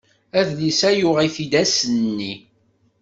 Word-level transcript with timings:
Adlis-a 0.39 0.89
uɣeɣ-t-id 1.07 1.53
ass-nni. 1.63 2.33